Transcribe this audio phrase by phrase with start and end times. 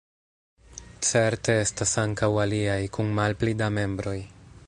[1.09, 4.19] Certe estas ankaŭ aliaj, kun malpli da membroj.